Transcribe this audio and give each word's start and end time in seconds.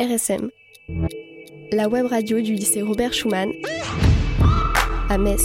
RSM, 0.00 0.48
la 1.72 1.86
web 1.86 2.06
radio 2.06 2.40
du 2.40 2.54
lycée 2.54 2.80
Robert 2.80 3.12
Schumann 3.12 3.50
à 5.10 5.18
Metz. 5.18 5.42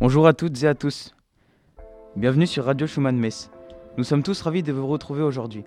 Bonjour 0.00 0.26
à 0.26 0.32
toutes 0.32 0.62
et 0.62 0.66
à 0.66 0.74
tous. 0.74 1.14
Bienvenue 2.16 2.46
sur 2.46 2.64
Radio 2.64 2.86
Schumann 2.86 3.18
Metz. 3.18 3.50
Nous 3.98 4.04
sommes 4.04 4.22
tous 4.22 4.40
ravis 4.40 4.62
de 4.62 4.72
vous 4.72 4.86
retrouver 4.86 5.22
aujourd'hui. 5.22 5.64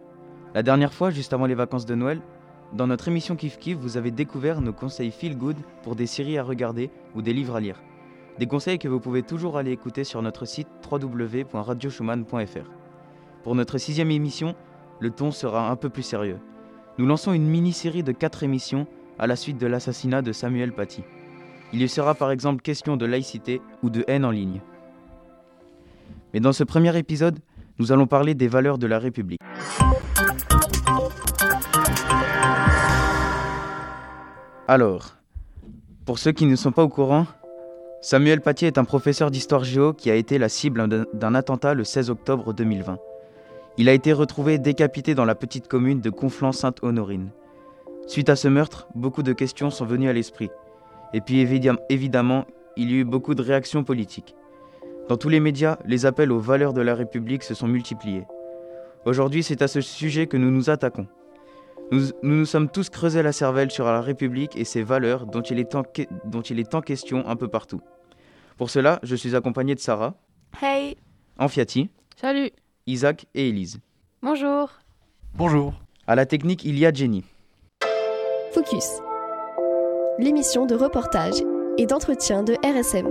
La 0.56 0.64
dernière 0.64 0.92
fois, 0.96 1.12
juste 1.12 1.34
avant 1.34 1.46
les 1.46 1.54
vacances 1.54 1.86
de 1.86 1.94
Noël, 1.94 2.20
dans 2.74 2.88
notre 2.88 3.10
émission 3.10 3.36
Kif 3.36 3.60
Kif, 3.60 3.78
vous 3.78 3.96
avez 3.96 4.10
découvert 4.10 4.60
nos 4.62 4.74
conseils 4.74 5.12
feel 5.12 5.38
good 5.38 5.58
pour 5.84 5.96
des 5.96 6.08
séries 6.08 6.40
à 6.40 6.44
regarder 6.44 6.90
ou 7.14 7.22
des 7.22 7.34
livres 7.34 7.58
à 7.58 7.60
lire. 7.60 7.80
Des 8.40 8.48
conseils 8.48 8.80
que 8.80 8.88
vous 8.88 9.00
pouvez 9.00 9.22
toujours 9.22 9.56
aller 9.56 9.72
écouter 9.72 10.04
sur 10.04 10.24
notre 10.24 10.46
site 10.46 10.68
www.radioschumann.fr. 10.90 12.79
Pour 13.44 13.56
notre 13.56 13.78
sixième 13.78 14.12
émission, 14.12 14.54
le 15.00 15.12
ton 15.12 15.32
sera 15.32 15.70
un 15.70 15.78
peu 15.78 15.90
plus 15.90 16.04
sérieux. 16.04 16.40
Nous 16.98 17.06
lançons 17.06 17.32
une 17.32 17.48
mini-série 17.48 18.04
de 18.04 18.12
quatre 18.12 18.44
émissions 18.44 18.86
à 19.18 19.28
la 19.28 19.38
suite 19.38 19.58
de 19.58 19.68
l'assassinat 19.68 20.22
de 20.22 20.34
Samuel 20.34 20.74
Paty. 20.74 21.04
Il 21.72 21.82
y 21.82 21.88
sera 21.88 22.16
par 22.16 22.32
exemple 22.32 22.62
question 22.62 22.98
de 22.98 23.06
laïcité 23.06 23.62
ou 23.82 23.90
de 23.90 24.04
haine 24.08 24.26
en 24.26 24.32
ligne. 24.32 24.62
Mais 26.34 26.42
dans 26.42 26.52
ce 26.52 26.66
premier 26.66 26.98
épisode, 26.98 27.40
nous 27.78 27.94
allons 27.94 28.08
parler 28.08 28.34
des 28.34 28.50
valeurs 28.50 28.78
de 28.78 28.88
la 28.88 29.00
République. 29.00 29.40
Alors, 34.68 35.16
pour 36.06 36.20
ceux 36.20 36.34
qui 36.34 36.46
ne 36.46 36.56
sont 36.58 36.74
pas 36.74 36.84
au 36.84 36.90
courant, 36.90 37.26
Samuel 38.02 38.42
Paty 38.42 38.66
est 38.66 38.78
un 38.78 38.84
professeur 38.84 39.32
d'histoire 39.32 39.64
géo 39.64 39.94
qui 39.94 40.12
a 40.12 40.16
été 40.16 40.38
la 40.38 40.50
cible 40.50 40.88
d'un 41.14 41.36
attentat 41.36 41.74
le 41.74 41.84
16 41.86 42.10
octobre 42.10 42.54
2020. 42.54 42.98
Il 43.80 43.88
a 43.88 43.94
été 43.94 44.12
retrouvé 44.12 44.58
décapité 44.58 45.16
dans 45.16 45.24
la 45.24 45.36
petite 45.36 45.70
commune 45.70 46.02
de 46.02 46.10
Conflans-Sainte-Honorine. 46.10 47.30
Suite 48.08 48.28
à 48.28 48.36
ce 48.36 48.50
meurtre, 48.50 48.90
beaucoup 48.94 49.24
de 49.24 49.32
questions 49.32 49.70
sont 49.70 49.86
venues 49.86 50.10
à 50.10 50.14
l'esprit. 50.14 50.50
Et 51.14 51.22
puis 51.22 51.40
évidemment, 51.40 52.46
il 52.76 52.92
y 52.92 52.96
a 52.96 52.98
eu 52.98 53.04
beaucoup 53.06 53.36
de 53.36 53.42
réactions 53.42 53.86
politiques. 53.86 54.36
Dans 55.08 55.16
tous 55.16 55.30
les 55.30 55.40
médias, 55.40 55.78
les 55.86 56.06
appels 56.06 56.34
aux 56.34 56.42
valeurs 56.42 56.74
de 56.74 56.82
la 56.82 56.94
République 56.94 57.42
se 57.42 57.54
sont 57.54 57.70
multipliés. 57.70 58.26
Aujourd'hui, 59.06 59.44
c'est 59.44 59.62
à 59.62 59.70
ce 59.70 59.80
sujet 59.80 60.28
que 60.28 60.36
nous 60.36 60.52
nous 60.52 60.70
attaquons. 60.70 61.08
Nous, 61.94 62.10
nous, 62.22 62.44
sommes 62.44 62.70
tous 62.70 62.90
creusés 62.90 63.24
la 63.24 63.32
cervelle 63.32 63.72
sur 63.72 63.86
la 63.86 64.02
République 64.02 64.58
et 64.58 64.66
ses 64.66 64.84
valeurs 64.84 65.26
dont 65.26 65.42
il, 65.42 65.58
est 65.58 65.74
en, 65.74 65.84
dont 66.26 66.42
il 66.42 66.60
est 66.60 66.76
en 66.76 66.82
question 66.82 67.26
un 67.26 67.38
peu 67.38 67.48
partout. 67.48 67.80
Pour 68.58 68.72
cela, 68.72 69.00
je 69.04 69.16
suis 69.16 69.38
accompagné 69.38 69.74
de 69.74 69.80
Sarah. 69.80 70.16
Hey 70.62 70.98
Enfiati. 71.38 71.90
Salut 72.18 72.52
Isaac 72.90 73.28
et 73.36 73.50
Élise. 73.50 73.80
Bonjour 74.24 74.72
Bonjour 75.36 75.74
À 76.08 76.16
la 76.16 76.26
technique, 76.26 76.66
il 76.66 76.80
y 76.80 76.88
a 76.88 76.92
Jenny. 76.92 77.24
Focus. 78.52 78.86
L'émission 80.18 80.66
de 80.66 80.74
reportage 80.74 81.36
et 81.78 81.86
d'entretien 81.86 82.42
de 82.42 82.54
RSM. 82.66 83.08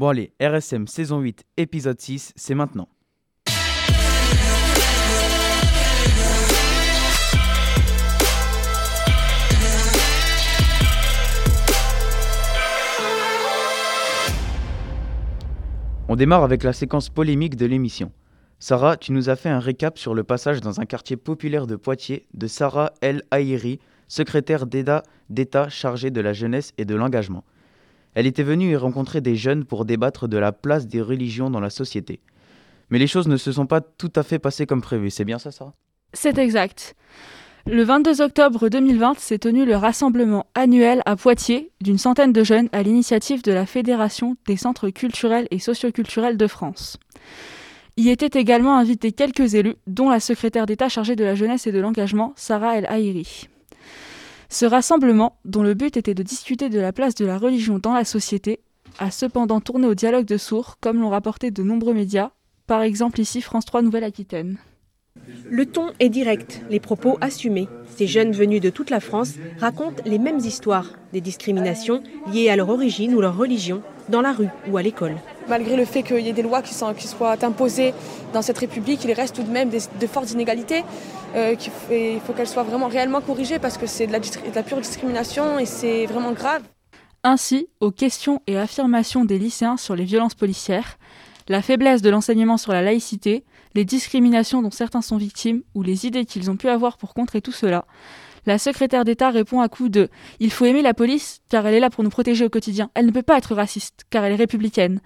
Bon 0.00 0.08
allez, 0.08 0.32
RSM 0.40 0.88
saison 0.88 1.20
8, 1.20 1.44
épisode 1.56 2.00
6, 2.00 2.32
c'est 2.34 2.56
maintenant. 2.56 2.88
On 16.08 16.16
démarre 16.16 16.42
avec 16.42 16.64
la 16.64 16.72
séquence 16.72 17.08
polémique 17.08 17.56
de 17.56 17.64
l'émission. 17.64 18.10
Sarah, 18.58 18.96
tu 18.96 19.12
nous 19.12 19.30
as 19.30 19.36
fait 19.36 19.48
un 19.48 19.60
récap 19.60 19.98
sur 19.98 20.14
le 20.14 20.24
passage 20.24 20.60
dans 20.60 20.80
un 20.80 20.84
quartier 20.84 21.16
populaire 21.16 21.66
de 21.66 21.76
Poitiers 21.76 22.26
de 22.34 22.48
Sarah 22.48 22.92
El 23.00 23.22
Haïri, 23.30 23.78
secrétaire 24.08 24.66
d'État 24.66 25.68
chargée 25.68 26.10
de 26.10 26.20
la 26.20 26.32
jeunesse 26.32 26.72
et 26.76 26.84
de 26.84 26.94
l'engagement. 26.96 27.44
Elle 28.14 28.26
était 28.26 28.42
venue 28.42 28.72
y 28.72 28.76
rencontrer 28.76 29.20
des 29.20 29.36
jeunes 29.36 29.64
pour 29.64 29.84
débattre 29.84 30.28
de 30.28 30.36
la 30.36 30.52
place 30.52 30.86
des 30.86 31.00
religions 31.00 31.50
dans 31.50 31.60
la 31.60 31.70
société. 31.70 32.20
Mais 32.90 32.98
les 32.98 33.06
choses 33.06 33.28
ne 33.28 33.36
se 33.36 33.52
sont 33.52 33.66
pas 33.66 33.80
tout 33.80 34.12
à 34.16 34.22
fait 34.22 34.38
passées 34.38 34.66
comme 34.66 34.82
prévu, 34.82 35.08
c'est 35.08 35.24
bien 35.24 35.38
ça, 35.38 35.50
Sarah? 35.50 35.74
C'est 36.12 36.36
exact. 36.36 36.94
Le 37.64 37.84
22 37.84 38.22
octobre 38.22 38.68
2020 38.68 39.20
s'est 39.20 39.38
tenu 39.38 39.64
le 39.64 39.76
rassemblement 39.76 40.46
annuel 40.56 41.00
à 41.06 41.14
Poitiers 41.14 41.70
d'une 41.80 41.96
centaine 41.96 42.32
de 42.32 42.42
jeunes 42.42 42.68
à 42.72 42.82
l'initiative 42.82 43.40
de 43.44 43.52
la 43.52 43.66
Fédération 43.66 44.36
des 44.48 44.56
centres 44.56 44.90
culturels 44.90 45.46
et 45.52 45.60
socioculturels 45.60 46.36
de 46.36 46.48
France. 46.48 46.98
Y 47.96 48.08
étaient 48.08 48.40
également 48.40 48.76
invités 48.76 49.12
quelques 49.12 49.54
élus, 49.54 49.76
dont 49.86 50.10
la 50.10 50.18
secrétaire 50.18 50.66
d'État 50.66 50.88
chargée 50.88 51.14
de 51.14 51.22
la 51.22 51.36
jeunesse 51.36 51.68
et 51.68 51.72
de 51.72 51.78
l'engagement, 51.78 52.32
Sarah 52.34 52.78
El 52.78 52.86
Haïri. 52.86 53.48
Ce 54.48 54.66
rassemblement, 54.66 55.38
dont 55.44 55.62
le 55.62 55.74
but 55.74 55.96
était 55.96 56.14
de 56.14 56.24
discuter 56.24 56.68
de 56.68 56.80
la 56.80 56.92
place 56.92 57.14
de 57.14 57.24
la 57.24 57.38
religion 57.38 57.78
dans 57.78 57.94
la 57.94 58.04
société, 58.04 58.58
a 58.98 59.12
cependant 59.12 59.60
tourné 59.60 59.86
au 59.86 59.94
dialogue 59.94 60.26
de 60.26 60.36
sourds, 60.36 60.78
comme 60.80 61.00
l'ont 61.00 61.10
rapporté 61.10 61.52
de 61.52 61.62
nombreux 61.62 61.94
médias, 61.94 62.32
par 62.66 62.82
exemple 62.82 63.20
ici 63.20 63.40
France 63.40 63.66
3 63.66 63.82
Nouvelle-Aquitaine. 63.82 64.58
Le 65.50 65.66
ton 65.66 65.88
est 66.00 66.08
direct, 66.08 66.62
les 66.70 66.80
propos 66.80 67.18
assumés. 67.20 67.68
Ces 67.96 68.06
jeunes 68.06 68.32
venus 68.32 68.60
de 68.62 68.70
toute 68.70 68.88
la 68.88 69.00
France 69.00 69.34
racontent 69.60 70.02
les 70.06 70.18
mêmes 70.18 70.38
histoires, 70.38 70.86
des 71.12 71.20
discriminations 71.20 72.02
liées 72.32 72.48
à 72.48 72.56
leur 72.56 72.70
origine 72.70 73.14
ou 73.14 73.20
leur 73.20 73.36
religion, 73.36 73.82
dans 74.08 74.22
la 74.22 74.32
rue 74.32 74.48
ou 74.68 74.78
à 74.78 74.82
l'école. 74.82 75.16
Malgré 75.48 75.76
le 75.76 75.84
fait 75.84 76.02
qu'il 76.02 76.20
y 76.20 76.28
ait 76.28 76.32
des 76.32 76.42
lois 76.42 76.62
qui, 76.62 76.72
sont, 76.72 76.94
qui, 76.94 77.06
soient 77.06 77.36
imposées 77.44 77.92
dans 78.32 78.40
cette 78.42 78.58
République, 78.58 79.04
il 79.04 79.12
reste 79.12 79.36
tout 79.36 79.42
de 79.42 79.50
même 79.50 79.68
de 79.68 80.06
fortes 80.06 80.30
inégalités. 80.30 80.84
Euh, 81.36 81.54
il 81.90 82.20
faut 82.20 82.32
qu'elles 82.32 82.48
soient 82.48 82.62
vraiment 82.62 82.88
réellement 82.88 83.20
corrigées 83.20 83.58
parce 83.58 83.76
que 83.76 83.86
c'est 83.86 84.06
de, 84.06 84.12
de 84.12 84.54
la 84.54 84.62
pure 84.62 84.80
discrimination 84.80 85.58
et 85.58 85.66
c'est 85.66 86.06
vraiment 86.06 86.32
grave. 86.32 86.62
Ainsi, 87.24 87.68
aux 87.80 87.90
questions 87.90 88.40
et 88.46 88.56
affirmations 88.56 89.24
des 89.24 89.38
lycéens 89.38 89.76
sur 89.76 89.94
les 89.94 90.04
violences 90.04 90.34
policières, 90.34 90.96
la 91.48 91.62
faiblesse 91.62 92.02
de 92.02 92.10
l'enseignement 92.10 92.56
sur 92.56 92.72
la 92.72 92.82
laïcité, 92.82 93.44
les 93.74 93.84
discriminations 93.84 94.62
dont 94.62 94.70
certains 94.70 95.02
sont 95.02 95.16
victimes 95.16 95.62
ou 95.74 95.82
les 95.82 96.06
idées 96.06 96.24
qu'ils 96.24 96.50
ont 96.50 96.56
pu 96.56 96.68
avoir 96.68 96.98
pour 96.98 97.14
contrer 97.14 97.40
tout 97.40 97.52
cela, 97.52 97.84
la 98.44 98.58
secrétaire 98.58 99.04
d'État 99.04 99.30
répond 99.30 99.60
à 99.60 99.68
coup 99.68 99.88
de 99.88 100.08
Il 100.40 100.50
faut 100.50 100.64
aimer 100.64 100.82
la 100.82 100.94
police 100.94 101.40
car 101.48 101.64
elle 101.66 101.74
est 101.74 101.80
là 101.80 101.90
pour 101.90 102.02
nous 102.02 102.10
protéger 102.10 102.44
au 102.44 102.48
quotidien. 102.48 102.90
Elle 102.94 103.06
ne 103.06 103.12
peut 103.12 103.22
pas 103.22 103.38
être 103.38 103.54
raciste 103.54 104.04
car 104.10 104.24
elle 104.24 104.32
est 104.32 104.36
républicaine. 104.36 105.00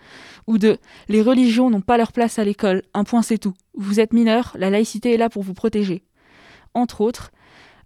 Ou 0.46 0.56
de 0.56 0.78
Les 1.08 1.20
religions 1.20 1.68
n'ont 1.68 1.82
pas 1.82 1.98
leur 1.98 2.12
place 2.12 2.38
à 2.38 2.44
l'école. 2.44 2.82
Un 2.94 3.04
point 3.04 3.20
c'est 3.20 3.38
tout. 3.38 3.52
Vous 3.74 4.00
êtes 4.00 4.14
mineur, 4.14 4.56
la 4.58 4.70
laïcité 4.70 5.12
est 5.12 5.18
là 5.18 5.28
pour 5.28 5.42
vous 5.42 5.52
protéger. 5.52 6.02
Entre 6.72 7.02
autres, 7.02 7.30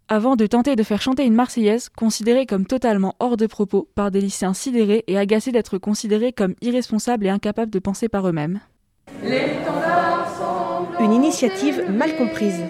avant 0.08 0.36
de 0.36 0.46
tenter 0.46 0.76
de 0.76 0.82
faire 0.84 1.02
chanter 1.02 1.24
une 1.24 1.34
Marseillaise 1.34 1.88
considérée 1.88 2.46
comme 2.46 2.66
totalement 2.66 3.14
hors 3.18 3.36
de 3.36 3.46
propos 3.46 3.88
par 3.94 4.12
des 4.12 4.20
lycéens 4.20 4.54
sidérés 4.54 5.04
et 5.08 5.18
agacés 5.18 5.52
d'être 5.52 5.78
considérés 5.78 6.32
comme 6.32 6.54
irresponsables 6.62 7.26
et 7.26 7.30
incapables 7.30 7.70
de 7.70 7.78
penser 7.80 8.08
par 8.08 8.28
eux-mêmes. 8.28 8.60
Une 11.02 11.12
initiative 11.14 11.84
mal 11.90 12.14
comprise. 12.16 12.60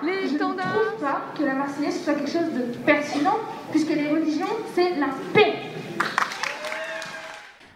Je 0.00 0.32
ne 0.32 0.38
trouve 0.38 0.54
pas 1.00 1.22
que 1.36 1.42
la 1.42 1.54
Marseillaise 1.54 2.02
soit 2.04 2.14
quelque 2.14 2.30
chose 2.30 2.52
de 2.54 2.76
pertinent, 2.86 3.36
puisque 3.72 3.90
les 3.90 4.08
religions, 4.08 4.46
c'est 4.74 4.96
la 4.96 5.08
paix. 5.34 5.54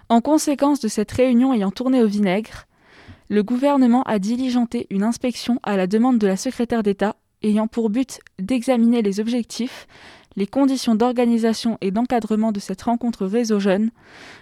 En 0.08 0.20
conséquence 0.20 0.78
de 0.80 0.88
cette 0.88 1.10
réunion 1.10 1.52
ayant 1.52 1.72
tourné 1.72 2.02
au 2.02 2.06
vinaigre, 2.06 2.66
le 3.28 3.42
gouvernement 3.42 4.02
a 4.04 4.18
diligenté 4.18 4.86
une 4.90 5.02
inspection 5.02 5.58
à 5.62 5.76
la 5.76 5.86
demande 5.86 6.18
de 6.18 6.26
la 6.26 6.36
secrétaire 6.36 6.82
d'État 6.82 7.16
ayant 7.42 7.66
pour 7.66 7.90
but 7.90 8.20
d'examiner 8.38 9.02
les 9.02 9.18
objectifs, 9.18 9.88
les 10.36 10.46
conditions 10.46 10.94
d'organisation 10.94 11.76
et 11.80 11.90
d'encadrement 11.90 12.52
de 12.52 12.60
cette 12.60 12.82
rencontre 12.82 13.26
réseau 13.26 13.58
jeune, 13.58 13.90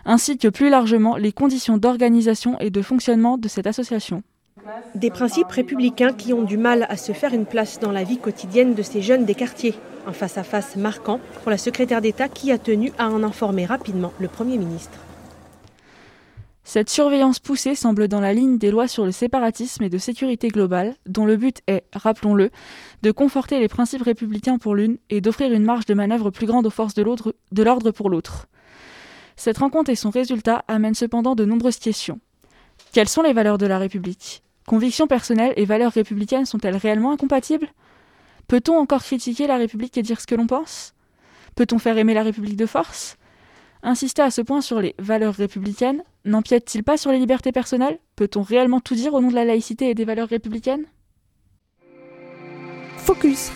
ainsi 0.05 0.37
que 0.39 0.49
plus 0.49 0.69
largement 0.69 1.17
les 1.17 1.33
conditions 1.33 1.79
d'organisation 1.79 2.59
et 2.61 2.71
de 2.71 2.83
fonctionnement 2.83 3.39
de 3.39 3.49
cette 3.49 3.67
association. 3.67 4.23
Des 4.95 5.11
principes 5.11 5.51
républicains 5.51 6.13
qui 6.13 6.33
ont 6.33 6.43
du 6.43 6.57
mal 6.57 6.87
à 6.89 6.97
se 6.97 7.13
faire 7.13 7.33
une 7.33 7.47
place 7.47 7.79
dans 7.81 7.93
la 7.93 8.05
vie 8.05 8.19
quotidienne 8.19 8.75
de 8.75 8.83
ces 8.83 9.03
jeunes 9.03 9.25
des 9.25 9.35
quartiers. 9.35 9.75
Un 10.07 10.13
face-à-face 10.13 10.77
marquant 10.77 11.21
pour 11.43 11.51
la 11.51 11.59
secrétaire 11.59 12.01
d'État 12.01 12.29
qui 12.29 12.53
a 12.53 12.59
tenu 12.59 12.93
à 12.99 13.09
en 13.09 13.23
informer 13.23 13.67
rapidement 13.67 14.13
le 14.19 14.29
Premier 14.29 14.59
ministre. 14.59 14.99
Cette 16.65 16.91
surveillance 16.91 17.39
poussée 17.39 17.75
semble 17.75 18.07
dans 18.07 18.21
la 18.21 18.33
ligne 18.33 18.59
des 18.59 18.71
lois 18.71 18.87
sur 18.87 19.05
le 19.05 19.13
séparatisme 19.13 19.83
et 19.83 19.89
de 19.89 19.99
sécurité 19.99 20.49
globale, 20.49 20.95
dont 21.07 21.27
le 21.27 21.37
but 21.37 21.63
est, 21.67 21.85
rappelons-le, 21.93 22.51
de 23.03 23.11
conforter 23.11 23.59
les 23.59 23.69
principes 23.69 24.03
républicains 24.03 24.59
pour 24.59 24.75
l'une 24.75 24.99
et 25.09 25.21
d'offrir 25.21 25.53
une 25.53 25.65
marge 25.65 25.87
de 25.87 25.95
manœuvre 25.95 26.31
plus 26.31 26.47
grande 26.47 26.67
aux 26.67 26.71
forces 26.71 26.95
de 26.95 27.03
l'ordre 27.03 27.91
pour 27.91 28.09
l'autre. 28.09 28.47
Cette 29.37 29.59
rencontre 29.59 29.91
et 29.91 29.97
son 29.97 30.11
résultat 30.11 30.65
amènent 30.69 30.95
cependant 30.95 31.35
de 31.35 31.45
nombreuses 31.45 31.79
questions. 31.79 32.21
Quelles 32.93 33.09
sont 33.09 33.23
les 33.23 33.33
valeurs 33.33 33.59
de 33.59 33.67
la 33.67 33.79
République? 33.79 34.43
Convictions 34.71 35.09
personnelles 35.09 35.53
et 35.57 35.65
valeurs 35.65 35.91
républicaines 35.91 36.47
sont-elles 36.47 36.77
réellement 36.77 37.11
incompatibles? 37.11 37.67
Peut-on 38.47 38.79
encore 38.79 39.03
critiquer 39.03 39.49
la 39.49 39.57
République 39.57 39.99
et 39.99 40.03
dire 40.03 40.21
ce 40.21 40.29
que 40.29 40.37
l'on 40.37 40.47
pense? 40.47 40.95
Peut-on 41.57 41.81
faire 41.81 41.99
aimer 41.99 42.15
la 42.15 42.23
République 42.23 42.55
de 42.55 42.67
force? 42.67 43.17
Insister 43.83 44.23
à 44.23 44.31
ce 44.31 44.43
point 44.43 44.61
sur 44.61 44.81
les 44.81 44.95
valeurs 45.01 45.35
républicaines 45.35 46.05
n'empiète-t-il 46.25 46.85
pas 46.85 46.97
sur 46.97 47.11
les 47.11 47.19
libertés 47.19 47.51
personnelles? 47.51 47.99
Peut-on 48.15 48.43
réellement 48.43 48.79
tout 48.79 48.95
dire 48.95 49.13
au 49.13 49.21
nom 49.21 49.31
de 49.31 49.35
la 49.35 49.45
laïcité 49.45 49.91
et 49.91 49.95
des 49.97 50.05
valeurs 50.05 50.29
républicaines? 50.29 50.87
Focus. 52.99 53.51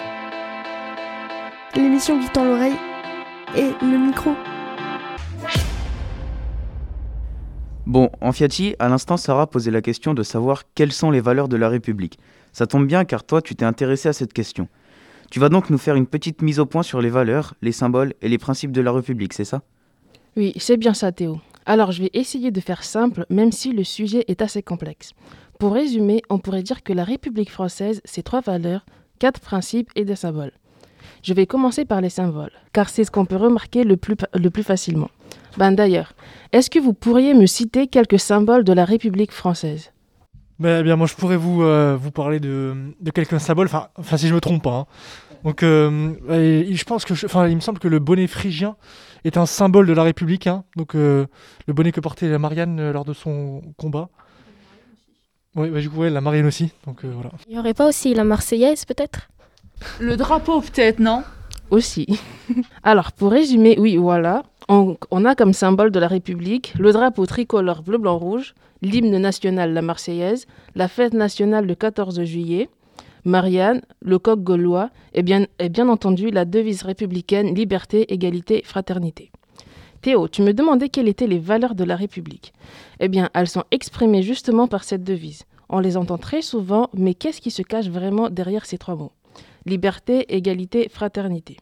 L'émission 1.77 2.19
qui 2.19 2.27
l'oreille 2.41 2.75
et 3.55 3.71
le 3.85 3.99
micro. 4.05 4.33
Bon, 7.87 8.11
en 8.23 8.33
Fiati, 8.33 8.75
à 8.79 8.89
l'instant, 8.89 9.19
Sarah 9.19 9.47
posait 9.47 9.71
la 9.71 9.83
question 9.83 10.15
de 10.15 10.23
savoir 10.23 10.63
quelles 10.75 10.93
sont 10.93 11.11
les 11.11 11.21
valeurs 11.21 11.49
de 11.49 11.57
la 11.57 11.69
République. 11.69 12.19
Ça 12.53 12.67
tombe 12.67 12.87
bien 12.87 13.05
car 13.05 13.25
toi, 13.25 13.43
tu 13.43 13.55
t'es 13.55 13.67
intéressé 13.67 14.09
à 14.09 14.15
cette 14.15 14.33
question. 14.33 14.69
Tu 15.31 15.39
vas 15.39 15.51
donc 15.51 15.69
nous 15.69 15.77
faire 15.77 15.95
une 15.95 16.07
petite 16.07 16.41
mise 16.41 16.61
au 16.61 16.65
point 16.65 16.83
sur 16.83 17.03
les 17.03 17.11
valeurs, 17.11 17.55
les 17.61 17.73
symboles 17.73 18.15
et 18.23 18.31
les 18.31 18.39
principes 18.39 18.73
de 18.73 18.81
la 18.81 18.91
République, 18.91 19.35
c'est 19.35 19.45
ça? 19.45 19.63
Oui, 20.37 20.55
c'est 20.57 20.79
bien 20.79 20.95
ça, 20.95 21.13
Théo. 21.13 21.41
Alors, 21.67 21.93
je 21.93 22.03
vais 22.03 22.11
essayer 22.15 22.51
de 22.51 22.61
faire 22.61 22.85
simple, 22.85 23.27
même 23.29 23.53
si 23.53 23.73
le 23.73 23.85
sujet 23.85 24.25
est 24.29 24.41
assez 24.41 24.63
complexe. 24.63 25.13
Pour 25.59 25.75
résumer, 25.75 26.23
on 26.31 26.39
pourrait 26.39 26.63
dire 26.63 26.83
que 26.83 26.93
la 26.95 27.05
République 27.05 27.51
française, 27.51 28.01
c'est 28.07 28.23
trois 28.23 28.41
valeurs, 28.41 28.87
quatre 29.19 29.41
principes 29.41 29.91
et 29.95 30.05
des 30.05 30.17
symboles. 30.17 30.53
Je 31.23 31.35
vais 31.35 31.47
commencer 31.47 31.85
par 31.85 32.01
les 32.01 32.11
symboles, 32.11 32.53
car 32.73 32.89
c'est 32.89 33.05
ce 33.05 33.11
qu'on 33.11 33.27
peut 33.27 33.37
remarquer 33.37 33.85
le 33.85 33.97
plus, 33.99 34.17
le 34.35 34.51
plus 34.51 34.63
facilement. 34.63 35.11
Ben 35.57 35.73
d'ailleurs, 35.73 36.13
est-ce 36.53 36.71
que 36.71 36.79
vous 36.79 36.93
pourriez 36.93 37.35
me 37.35 37.47
citer 37.47 37.87
quelques 37.87 38.19
symboles 38.19 38.65
de 38.65 38.73
la 38.73 38.85
République 38.85 39.33
française? 39.33 39.93
Ben, 40.59 40.83
bien, 40.83 40.97
moi 40.97 41.07
je 41.07 41.15
pourrais 41.15 41.37
vous, 41.37 41.63
euh, 41.63 41.97
vous 42.01 42.11
parler 42.11 42.39
de, 42.39 42.75
de 43.01 43.11
quelques 43.11 43.41
symboles, 43.41 43.67
enfin, 43.67 43.89
enfin 43.97 44.17
si 44.17 44.29
je 44.29 44.35
me 44.35 44.41
trompe 44.41 44.63
pas. 44.63 44.77
Hein. 44.77 44.87
Donc, 45.43 45.63
euh, 45.63 46.15
je 46.71 46.85
pense 46.85 47.05
que, 47.05 47.13
enfin, 47.27 47.49
il 47.49 47.57
me 47.57 47.61
semble 47.61 47.79
que 47.79 47.89
le 47.89 47.99
bonnet 47.99 48.27
phrygien 48.27 48.77
est 49.25 49.37
un 49.37 49.45
symbole 49.45 49.87
de 49.87 49.93
la 49.93 50.03
République. 50.03 50.47
Hein. 50.47 50.65
Donc, 50.75 50.95
euh, 50.95 51.27
le 51.67 51.75
bonnet 51.75 51.93
que 51.93 52.01
portait 52.01 52.39
Marianne 52.39 52.93
lors 52.93 53.05
de 53.05 53.13
son 53.13 53.61
combat. 53.77 54.09
Oui, 55.55 55.69
bah, 55.69 55.81
du 55.81 55.91
coup, 55.91 56.03
la 56.03 56.21
Marianne 56.23 56.47
aussi. 56.47 56.73
Donc, 56.87 57.05
voilà. 57.05 57.31
Il 57.47 57.53
n'y 57.53 57.59
aurait 57.59 57.75
pas 57.75 57.87
aussi 57.87 58.15
la 58.15 58.25
Marseillaise, 58.25 58.87
peut-être? 58.87 59.29
Le 60.01 60.17
drapeau, 60.17 60.63
peut-être, 60.63 60.99
non? 60.99 61.25
Aussi. 61.71 62.19
Alors, 62.83 63.13
pour 63.13 63.31
résumer, 63.31 63.77
oui, 63.79 63.99
voilà. 63.99 64.45
On, 64.69 65.25
a 65.27 65.35
comme 65.35 65.53
symbole 65.53 65.91
de 65.91 65.99
la 65.99 66.09
République 66.09 66.73
le 66.79 66.93
drapeau 66.93 67.27
tricolore 67.27 67.83
bleu-blanc-rouge, 67.83 68.55
l'hymne 68.81 69.19
national, 69.19 69.75
la 69.75 69.83
Marseillaise, 69.83 70.47
la 70.75 70.89
fête 70.89 71.13
nationale 71.13 71.67
le 71.67 71.75
14 71.75 72.23
juillet, 72.25 72.71
Marianne, 73.27 73.83
le 74.01 74.19
coq 74.19 74.43
gaulois 74.43 74.91
et 75.13 75.23
bien 75.23 75.47
entendu 75.89 76.31
la 76.31 76.45
devise 76.47 76.83
républicaine 76.83 77.55
liberté, 77.55 78.13
égalité, 78.13 78.63
fraternité. 78.65 79.31
Théo, 80.01 80.29
tu 80.29 80.43
me 80.43 80.53
demandais 80.53 80.91
quelles 80.91 81.09
étaient 81.09 81.27
les 81.27 81.39
valeurs 81.39 81.75
de 81.75 81.85
la 81.85 81.97
République. 81.97 82.53
Eh 83.01 83.09
bien, 83.09 83.31
elles 83.33 83.49
sont 83.49 83.65
exprimées 83.71 84.23
justement 84.23 84.69
par 84.69 84.85
cette 84.85 85.03
devise. 85.03 85.45
On 85.71 85.81
les 85.81 85.97
entend 85.97 86.19
très 86.19 86.43
souvent, 86.43 86.91
mais 86.93 87.15
qu'est-ce 87.15 87.41
qui 87.41 87.51
se 87.51 87.63
cache 87.63 87.89
vraiment 87.89 88.29
derrière 88.29 88.67
ces 88.67 88.77
trois 88.77 88.97
mots? 88.97 89.13
Liberté, 89.65 90.27
égalité, 90.35 90.91
fraternité. 90.91 91.57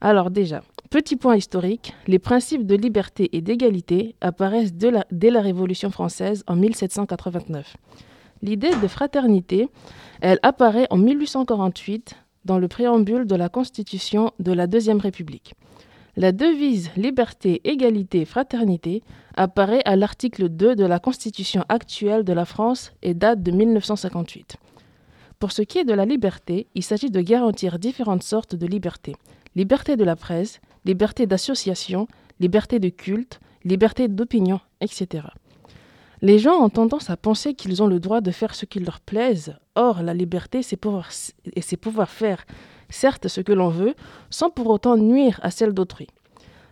Alors 0.00 0.32
déjà, 0.32 0.62
petit 0.92 1.16
point 1.16 1.36
historique, 1.36 1.94
les 2.06 2.18
principes 2.18 2.66
de 2.66 2.74
liberté 2.74 3.30
et 3.32 3.40
d'égalité 3.40 4.14
apparaissent 4.20 4.74
dès 4.74 5.30
la 5.30 5.40
Révolution 5.40 5.90
française 5.90 6.44
en 6.46 6.54
1789. 6.54 7.78
L'idée 8.42 8.76
de 8.76 8.86
fraternité, 8.88 9.70
elle 10.20 10.38
apparaît 10.42 10.86
en 10.90 10.98
1848 10.98 12.14
dans 12.44 12.58
le 12.58 12.68
préambule 12.68 13.26
de 13.26 13.34
la 13.34 13.48
Constitution 13.48 14.32
de 14.38 14.52
la 14.52 14.66
Deuxième 14.66 14.98
République. 14.98 15.54
La 16.18 16.30
devise 16.30 16.90
liberté, 16.94 17.62
égalité, 17.64 18.26
fraternité 18.26 19.02
apparaît 19.34 19.82
à 19.86 19.96
l'article 19.96 20.50
2 20.50 20.76
de 20.76 20.84
la 20.84 20.98
Constitution 20.98 21.64
actuelle 21.70 22.22
de 22.22 22.34
la 22.34 22.44
France 22.44 22.92
et 23.00 23.14
date 23.14 23.42
de 23.42 23.50
1958. 23.50 24.58
Pour 25.38 25.52
ce 25.52 25.62
qui 25.62 25.78
est 25.78 25.84
de 25.84 25.94
la 25.94 26.04
liberté, 26.04 26.66
il 26.74 26.82
s'agit 26.82 27.10
de 27.10 27.22
garantir 27.22 27.78
différentes 27.78 28.24
sortes 28.24 28.54
de 28.54 28.66
libertés. 28.66 29.16
Liberté 29.54 29.96
de 29.96 30.04
la 30.04 30.16
presse, 30.16 30.60
liberté 30.84 31.26
d'association, 31.26 32.08
liberté 32.40 32.78
de 32.78 32.88
culte, 32.88 33.40
liberté 33.64 34.08
d'opinion, 34.08 34.60
etc. 34.80 35.26
Les 36.22 36.38
gens 36.38 36.62
ont 36.62 36.70
tendance 36.70 37.10
à 37.10 37.16
penser 37.16 37.54
qu'ils 37.54 37.82
ont 37.82 37.86
le 37.86 38.00
droit 38.00 38.20
de 38.20 38.30
faire 38.30 38.54
ce 38.54 38.64
qui 38.64 38.78
leur 38.78 39.00
plaise. 39.00 39.56
Or, 39.74 40.02
la 40.02 40.14
liberté, 40.14 40.62
c'est 40.62 40.76
pouvoir, 40.76 41.10
et 41.44 41.76
pouvoir 41.76 42.08
faire, 42.08 42.44
certes, 42.90 43.28
ce 43.28 43.40
que 43.40 43.52
l'on 43.52 43.68
veut, 43.68 43.94
sans 44.30 44.48
pour 44.48 44.68
autant 44.68 44.96
nuire 44.96 45.40
à 45.42 45.50
celle 45.50 45.72
d'autrui. 45.72 46.06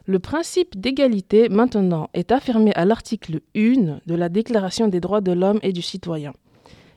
Le 0.07 0.19
principe 0.19 0.81
d'égalité, 0.81 1.49
maintenant, 1.49 2.11
est 2.15 2.33
affirmé 2.33 2.73
à 2.75 2.85
l'article 2.85 3.41
1 3.57 4.01
de 4.07 4.15
la 4.15 4.29
Déclaration 4.29 4.89
des 4.89 5.01
droits 5.01 5.21
de 5.21 5.33
l'homme 5.33 5.61
et 5.63 5.73
du 5.73 5.83
citoyen. 5.83 6.33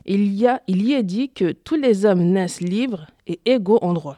Il 0.05 0.33
y, 0.33 0.47
a, 0.47 0.61
il 0.67 0.83
y 0.83 0.93
est 0.93 1.03
dit 1.03 1.29
que 1.29 1.51
tous 1.51 1.75
les 1.75 2.05
hommes 2.05 2.23
naissent 2.23 2.61
libres 2.61 3.07
et 3.25 3.39
égaux 3.45 3.79
en 3.81 3.93
droit. 3.93 4.17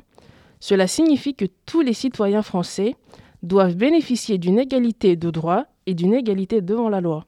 Cela 0.68 0.88
signifie 0.88 1.36
que 1.36 1.46
tous 1.68 1.82
les 1.82 1.94
citoyens 1.94 2.42
français 2.42 2.96
doivent 3.44 3.76
bénéficier 3.76 4.40
d'une 4.40 4.58
égalité 4.58 5.16
de 5.16 5.30
droits 5.30 5.68
et 5.86 5.94
d'une 5.94 6.16
égalité 6.16 6.60
devant 6.60 6.90
la 6.90 7.02
loi. 7.02 7.28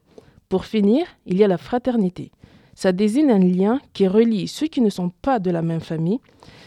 Pour 0.50 0.66
finir, 0.66 1.06
il 1.28 1.38
y 1.38 1.44
a 1.44 1.48
la 1.48 1.60
fraternité. 1.60 2.32
Ça 2.74 2.92
désigne 2.92 3.30
un 3.30 3.38
lien 3.38 3.80
qui 3.94 4.08
relie 4.08 4.48
ceux 4.48 4.66
qui 4.66 4.82
ne 4.82 4.90
sont 4.90 5.12
pas 5.22 5.38
de 5.38 5.52
la 5.52 5.62
même 5.62 5.82
famille. 5.82 6.20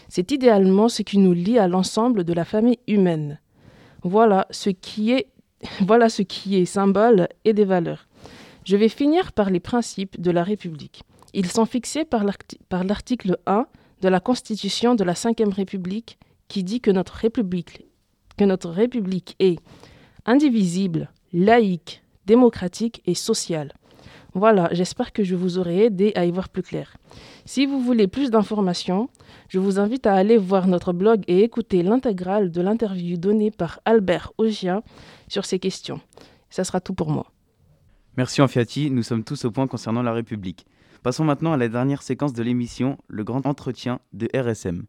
C'est 0.07 0.31
idéalement 0.31 0.87
ce 0.87 1.01
qui 1.01 1.17
nous 1.17 1.33
lie 1.33 1.59
à 1.59 1.67
l'ensemble 1.67 2.23
de 2.23 2.31
la 2.31 2.45
famille 2.45 2.79
humaine. 2.87 3.41
Voilà 4.03 4.47
ce 4.49 4.69
qui 4.69 5.11
est, 5.11 5.27
voilà 5.81 6.07
ce 6.07 6.21
qui 6.21 6.55
est 6.55 6.63
symbole 6.63 7.27
et 7.43 7.51
des 7.51 7.65
valeurs. 7.65 8.07
Je 8.63 8.77
vais 8.77 8.87
finir 8.87 9.33
par 9.33 9.49
les 9.49 9.59
principes 9.59 10.21
de 10.21 10.31
la 10.31 10.45
République. 10.45 11.03
Ils 11.33 11.51
sont 11.51 11.65
fixés 11.65 12.05
par 12.05 12.23
l'article 12.23 13.39
1 13.45 13.65
de 14.01 14.07
la 14.07 14.21
Constitution 14.21 14.95
de 14.95 15.03
la 15.03 15.15
Ve 15.15 15.53
République 15.53 16.17
qui 16.51 16.65
dit 16.65 16.81
que 16.81 16.91
notre 16.91 17.15
République, 17.15 17.85
est 19.39 19.57
indivisible, 20.25 21.09
laïque, 21.31 22.03
démocratique 22.25 23.01
et 23.05 23.15
sociale. 23.15 23.73
Voilà, 24.33 24.67
j'espère 24.73 25.13
que 25.13 25.23
je 25.23 25.35
vous 25.35 25.59
aurai 25.59 25.85
aidé 25.85 26.11
à 26.15 26.25
y 26.25 26.31
voir 26.31 26.49
plus 26.49 26.61
clair. 26.61 26.97
Si 27.45 27.65
vous 27.65 27.79
voulez 27.79 28.09
plus 28.09 28.31
d'informations, 28.31 29.09
je 29.47 29.59
vous 29.59 29.79
invite 29.79 30.05
à 30.05 30.13
aller 30.13 30.37
voir 30.37 30.67
notre 30.67 30.91
blog 30.91 31.23
et 31.29 31.41
écouter 31.41 31.83
l'intégrale 31.83 32.51
de 32.51 32.61
l'interview 32.61 33.15
donnée 33.15 33.51
par 33.51 33.79
Albert 33.85 34.33
Ogia 34.37 34.83
sur 35.29 35.45
ces 35.45 35.57
questions. 35.57 36.01
Ça 36.49 36.65
sera 36.65 36.81
tout 36.81 36.93
pour 36.93 37.11
moi. 37.11 37.31
Merci 38.17 38.41
Enfiati, 38.41 38.91
nous 38.91 39.03
sommes 39.03 39.23
tous 39.23 39.45
au 39.45 39.51
point 39.51 39.67
concernant 39.67 40.03
la 40.03 40.11
République. 40.11 40.65
Passons 41.01 41.23
maintenant 41.23 41.53
à 41.53 41.57
la 41.57 41.69
dernière 41.69 42.01
séquence 42.01 42.33
de 42.33 42.43
l'émission, 42.43 42.97
le 43.07 43.23
grand 43.23 43.45
entretien 43.45 44.01
de 44.11 44.27
RSM. 44.35 44.85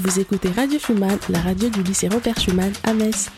Vous 0.00 0.18
écoutez 0.18 0.50
Radio 0.50 0.76
Schumann, 0.76 1.16
la 1.28 1.38
radio 1.38 1.68
du 1.68 1.80
lycée 1.84 2.08
Robert 2.08 2.36
Schumann 2.40 2.72
à 2.82 2.92
Metz. 2.94 3.30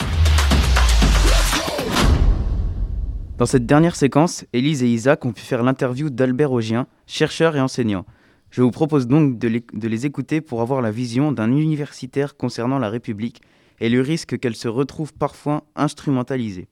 Dans 3.36 3.44
cette 3.44 3.66
dernière 3.66 3.94
séquence, 3.94 4.46
Élise 4.54 4.82
et 4.82 4.88
Isaac 4.88 5.26
ont 5.26 5.32
pu 5.32 5.42
faire 5.42 5.62
l'interview 5.62 6.08
d'Albert 6.08 6.52
Augien, 6.52 6.86
chercheur 7.06 7.56
et 7.56 7.60
enseignant. 7.60 8.06
Je 8.50 8.62
vous 8.62 8.70
propose 8.70 9.06
donc 9.06 9.38
de 9.38 9.48
les, 9.48 9.64
de 9.74 9.86
les 9.86 10.06
écouter 10.06 10.40
pour 10.40 10.62
avoir 10.62 10.80
la 10.80 10.90
vision 10.90 11.30
d'un 11.30 11.52
universitaire 11.52 12.38
concernant 12.38 12.78
la 12.78 12.88
République 12.88 13.42
et 13.78 13.90
le 13.90 14.00
risque 14.00 14.38
qu'elle 14.38 14.56
se 14.56 14.68
retrouve 14.68 15.12
parfois 15.12 15.64
instrumentalisée. 15.76 16.68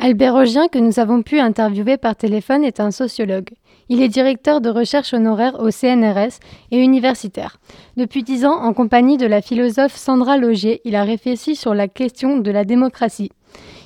Albert 0.00 0.34
Augien, 0.34 0.68
que 0.68 0.78
nous 0.78 0.98
avons 0.98 1.22
pu 1.22 1.38
interviewer 1.38 1.96
par 1.96 2.16
téléphone, 2.16 2.64
est 2.64 2.80
un 2.80 2.90
sociologue. 2.90 3.50
Il 3.88 4.02
est 4.02 4.08
directeur 4.08 4.60
de 4.60 4.68
recherche 4.68 5.14
honoraire 5.14 5.60
au 5.60 5.70
CNRS 5.70 6.40
et 6.70 6.78
universitaire. 6.78 7.58
Depuis 7.96 8.22
dix 8.22 8.44
ans, 8.44 8.60
en 8.60 8.74
compagnie 8.74 9.16
de 9.16 9.26
la 9.26 9.40
philosophe 9.40 9.96
Sandra 9.96 10.36
Logier, 10.36 10.80
il 10.84 10.96
a 10.96 11.04
réfléchi 11.04 11.56
sur 11.56 11.74
la 11.74 11.88
question 11.88 12.38
de 12.38 12.50
la 12.50 12.64
démocratie. 12.64 13.30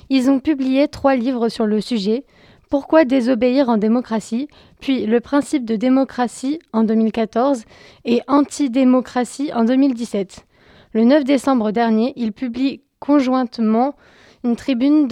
Ils 0.09 0.29
ont 0.29 0.39
publié 0.39 0.87
trois 0.87 1.15
livres 1.15 1.47
sur 1.47 1.67
le 1.67 1.79
sujet. 1.79 2.25
Pourquoi 2.69 3.05
désobéir 3.05 3.69
en 3.69 3.77
démocratie, 3.77 4.47
puis 4.79 5.05
Le 5.05 5.19
principe 5.19 5.63
de 5.63 5.75
démocratie 5.75 6.59
en 6.73 6.83
2014 6.83 7.63
et 8.05 8.21
Antidémocratie 8.27 9.51
en 9.53 9.63
2017. 9.63 10.45
Le 10.93 11.03
9 11.03 11.23
décembre 11.23 11.71
dernier, 11.71 12.13
ils 12.15 12.33
publient 12.33 12.81
conjointement 12.99 13.95
une 14.43 14.55
tribune 14.55 15.07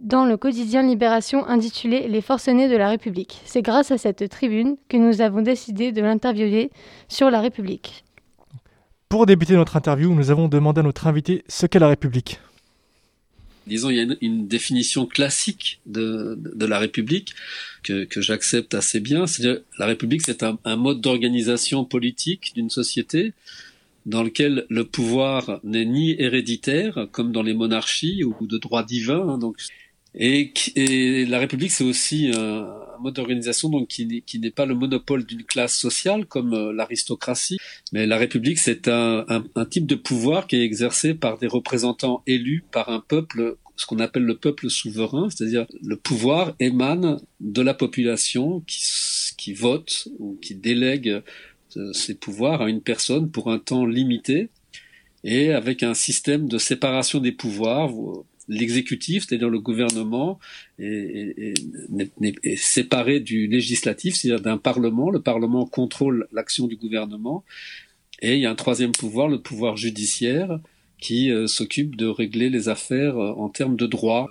dans 0.00 0.24
le 0.24 0.36
quotidien 0.36 0.82
Libération 0.82 1.46
intitulée 1.46 2.08
Les 2.08 2.20
forcenés 2.20 2.68
de 2.68 2.76
la 2.76 2.88
République. 2.88 3.40
C'est 3.44 3.62
grâce 3.62 3.90
à 3.90 3.98
cette 3.98 4.28
tribune 4.28 4.76
que 4.88 4.96
nous 4.96 5.20
avons 5.20 5.42
décidé 5.42 5.92
de 5.92 6.00
l'interviewer 6.00 6.70
sur 7.08 7.30
la 7.30 7.40
République. 7.40 8.04
Pour 9.08 9.26
débuter 9.26 9.54
notre 9.54 9.76
interview, 9.76 10.14
nous 10.14 10.30
avons 10.30 10.48
demandé 10.48 10.80
à 10.80 10.82
notre 10.82 11.06
invité 11.06 11.44
ce 11.48 11.66
qu'est 11.66 11.78
la 11.78 11.88
République 11.88 12.40
disons, 13.66 13.88
il 13.88 13.96
y 13.96 14.00
a 14.00 14.16
une, 14.20 14.48
définition 14.48 15.06
classique 15.06 15.80
de, 15.86 16.36
de, 16.36 16.66
la 16.66 16.80
République 16.80 17.34
que, 17.84 18.04
que 18.04 18.20
j'accepte 18.20 18.74
assez 18.74 18.98
bien. 18.98 19.28
C'est-à-dire, 19.28 19.62
la 19.78 19.86
République, 19.86 20.22
c'est 20.22 20.42
un, 20.42 20.58
un, 20.64 20.74
mode 20.74 21.00
d'organisation 21.00 21.84
politique 21.84 22.52
d'une 22.56 22.68
société 22.68 23.32
dans 24.06 24.24
lequel 24.24 24.66
le 24.70 24.84
pouvoir 24.84 25.60
n'est 25.62 25.84
ni 25.84 26.20
héréditaire, 26.20 27.06
comme 27.12 27.30
dans 27.30 27.42
les 27.42 27.54
monarchies 27.54 28.24
ou 28.24 28.46
de 28.46 28.58
droit 28.58 28.82
divin. 28.82 29.28
Hein, 29.28 29.38
donc, 29.38 29.56
et, 30.14 30.52
et, 30.76 31.26
la 31.26 31.38
République, 31.38 31.70
c'est 31.70 31.84
aussi 31.84 32.30
un, 32.34 32.66
mode 33.00 33.14
d'organisation 33.14 33.70
donc 33.70 33.88
qui, 33.88 34.22
qui 34.26 34.38
n'est 34.38 34.50
pas 34.50 34.66
le 34.66 34.74
monopole 34.74 35.24
d'une 35.24 35.44
classe 35.44 35.74
sociale 35.74 36.26
comme 36.26 36.52
euh, 36.52 36.72
l'aristocratie, 36.72 37.56
mais 37.92 38.06
la 38.06 38.18
République, 38.18 38.58
c'est 38.58 38.88
un, 38.88 39.24
un, 39.28 39.42
un, 39.54 39.64
type 39.64 39.86
de 39.86 39.94
pouvoir 39.94 40.46
qui 40.46 40.56
est 40.56 40.64
exercé 40.64 41.14
par 41.14 41.38
des 41.38 41.46
représentants 41.46 42.22
élus 42.26 42.62
par 42.70 42.90
un 42.90 43.00
peuple 43.00 43.56
ce 43.80 43.86
qu'on 43.86 43.98
appelle 43.98 44.24
le 44.24 44.36
peuple 44.36 44.68
souverain, 44.68 45.30
c'est-à-dire 45.30 45.66
le 45.82 45.96
pouvoir 45.96 46.54
émane 46.60 47.18
de 47.40 47.62
la 47.62 47.72
population 47.72 48.60
qui, 48.66 48.82
qui 49.38 49.54
vote 49.54 50.08
ou 50.18 50.36
qui 50.42 50.54
délègue 50.54 51.22
euh, 51.78 51.92
ses 51.94 52.14
pouvoirs 52.14 52.60
à 52.60 52.68
une 52.68 52.82
personne 52.82 53.30
pour 53.30 53.50
un 53.50 53.58
temps 53.58 53.86
limité 53.86 54.50
et 55.24 55.52
avec 55.52 55.82
un 55.82 55.94
système 55.94 56.46
de 56.46 56.58
séparation 56.58 57.20
des 57.20 57.32
pouvoirs. 57.32 57.90
L'exécutif, 58.50 59.26
c'est-à-dire 59.26 59.48
le 59.48 59.60
gouvernement, 59.60 60.40
est, 60.78 61.54
séparé 62.56 63.20
du 63.20 63.46
législatif, 63.46 64.16
c'est-à-dire 64.16 64.42
d'un 64.42 64.58
parlement. 64.58 65.08
Le 65.10 65.22
parlement 65.22 65.64
contrôle 65.66 66.26
l'action 66.32 66.66
du 66.66 66.76
gouvernement. 66.76 67.44
Et 68.22 68.34
il 68.34 68.40
y 68.40 68.46
a 68.46 68.50
un 68.50 68.56
troisième 68.56 68.92
pouvoir, 68.92 69.28
le 69.28 69.40
pouvoir 69.40 69.76
judiciaire, 69.76 70.58
qui 71.00 71.30
euh, 71.30 71.46
s'occupe 71.46 71.96
de 71.96 72.06
régler 72.06 72.50
les 72.50 72.68
affaires 72.68 73.16
euh, 73.16 73.32
en 73.36 73.48
termes 73.48 73.76
de 73.76 73.86
droit. 73.86 74.28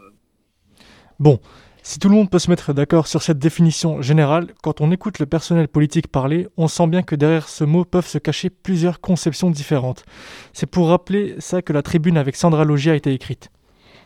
Bon, 1.19 1.39
si 1.81 1.97
tout 1.97 2.09
le 2.09 2.15
monde 2.15 2.29
peut 2.29 2.39
se 2.39 2.49
mettre 2.49 2.73
d'accord 2.73 3.07
sur 3.07 3.23
cette 3.23 3.39
définition 3.39 4.01
générale, 4.01 4.53
quand 4.61 4.81
on 4.81 4.91
écoute 4.91 5.19
le 5.19 5.25
personnel 5.25 5.67
politique 5.67 6.07
parler, 6.07 6.47
on 6.57 6.67
sent 6.67 6.87
bien 6.87 7.01
que 7.01 7.15
derrière 7.15 7.49
ce 7.49 7.63
mot 7.63 7.85
peuvent 7.85 8.07
se 8.07 8.17
cacher 8.17 8.49
plusieurs 8.49 9.01
conceptions 9.01 9.49
différentes. 9.49 10.03
C'est 10.53 10.69
pour 10.69 10.89
rappeler 10.89 11.35
ça 11.39 11.61
que 11.61 11.73
la 11.73 11.81
tribune 11.81 12.17
avec 12.17 12.35
Sandra 12.35 12.65
Logia 12.65 12.91
a 12.91 12.95
été 12.95 13.11
écrite. 13.13 13.49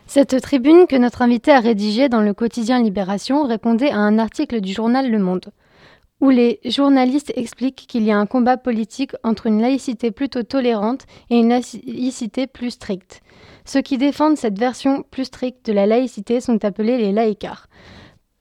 Cette 0.06 0.40
tribune 0.40 0.86
que 0.86 0.96
notre 0.96 1.22
invité 1.22 1.50
a 1.50 1.60
rédigée 1.60 2.08
dans 2.08 2.20
le 2.20 2.34
quotidien 2.34 2.82
Libération 2.82 3.44
répondait 3.46 3.90
à 3.90 3.98
un 3.98 4.18
article 4.18 4.60
du 4.60 4.72
journal 4.72 5.10
Le 5.10 5.18
Monde, 5.18 5.50
où 6.20 6.30
les 6.30 6.60
journalistes 6.64 7.32
expliquent 7.36 7.86
qu'il 7.88 8.04
y 8.04 8.10
a 8.10 8.18
un 8.18 8.26
combat 8.26 8.56
politique 8.56 9.12
entre 9.24 9.46
une 9.46 9.60
laïcité 9.60 10.10
plutôt 10.10 10.42
tolérante 10.42 11.06
et 11.30 11.36
une 11.36 11.48
laïcité 11.48 12.46
plus 12.46 12.70
stricte. 12.70 13.22
Ceux 13.64 13.80
qui 13.80 13.98
défendent 13.98 14.36
cette 14.36 14.58
version 14.58 15.04
plus 15.10 15.24
stricte 15.24 15.66
de 15.66 15.72
la 15.72 15.86
laïcité 15.86 16.40
sont 16.40 16.64
appelés 16.64 16.98
les 16.98 17.12
laïcars, 17.12 17.68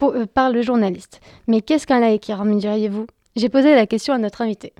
euh, 0.01 0.25
par 0.25 0.51
le 0.51 0.62
journaliste. 0.62 1.22
Mais 1.48 1.62
qu'est-ce 1.62 1.88
qu'un 1.88 2.00
laïcard, 2.00 2.43
me 2.46 2.60
diriez-vous? 2.60 3.08
J'ai 3.36 3.50
posé 3.50 3.74
la 3.74 3.88
question 3.88 4.13
à 4.13 4.17
notre 4.17 4.41
invité. 4.41 4.74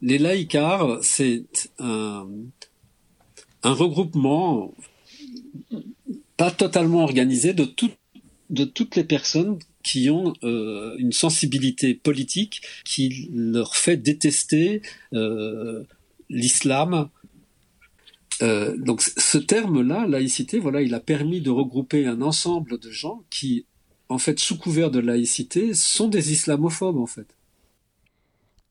Les 0.00 0.18
laïcars, 0.18 0.98
c'est 1.02 1.70
un, 1.78 2.26
regroupement 3.62 4.72
pas 6.36 6.50
totalement 6.50 7.02
organisé 7.02 7.52
de, 7.52 7.68
de 8.50 8.64
toutes 8.64 8.96
les 8.96 9.04
personnes 9.04 9.58
qui 9.82 10.10
ont 10.10 10.34
euh, 10.42 10.94
une 10.98 11.12
sensibilité 11.12 11.94
politique 11.94 12.62
qui 12.84 13.30
leur 13.32 13.76
fait 13.76 13.96
détester 13.96 14.82
euh, 15.14 15.84
l'islam 16.28 17.08
euh, 18.42 18.76
donc 18.76 19.02
ce 19.02 19.38
terme-là, 19.38 20.06
laïcité, 20.06 20.58
voilà, 20.58 20.80
il 20.82 20.94
a 20.94 21.00
permis 21.00 21.40
de 21.40 21.50
regrouper 21.50 22.06
un 22.06 22.22
ensemble 22.22 22.78
de 22.78 22.90
gens 22.90 23.22
qui, 23.30 23.66
en 24.08 24.18
fait, 24.18 24.38
sous 24.38 24.56
couvert 24.56 24.90
de 24.90 25.00
laïcité, 25.00 25.74
sont 25.74 26.08
des 26.08 26.32
islamophobes, 26.32 26.98
en 26.98 27.06
fait. 27.06 27.26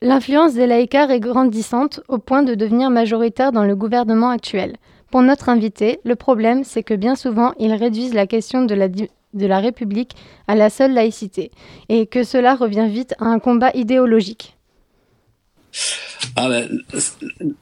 L'influence 0.00 0.54
des 0.54 0.66
laïcars 0.66 1.10
est 1.10 1.20
grandissante 1.20 2.00
au 2.08 2.18
point 2.18 2.42
de 2.42 2.54
devenir 2.54 2.88
majoritaire 2.88 3.52
dans 3.52 3.64
le 3.64 3.74
gouvernement 3.74 4.30
actuel. 4.30 4.76
Pour 5.10 5.22
notre 5.22 5.48
invité, 5.48 6.00
le 6.04 6.16
problème, 6.16 6.64
c'est 6.64 6.82
que 6.82 6.94
bien 6.94 7.16
souvent, 7.16 7.54
ils 7.58 7.72
réduisent 7.72 8.14
la 8.14 8.26
question 8.26 8.64
de 8.64 8.74
la, 8.74 8.88
de 8.88 9.46
la 9.46 9.60
République 9.60 10.12
à 10.46 10.54
la 10.54 10.70
seule 10.70 10.92
laïcité, 10.92 11.50
et 11.88 12.06
que 12.06 12.24
cela 12.24 12.54
revient 12.54 12.88
vite 12.90 13.14
à 13.18 13.26
un 13.26 13.38
combat 13.38 13.70
idéologique. 13.74 14.56
Ah 16.36 16.48
ben, 16.48 16.82